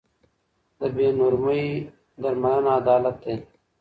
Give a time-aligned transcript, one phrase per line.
[0.79, 1.65] د بې نورمۍ
[2.21, 3.35] درملنه عدالت دی.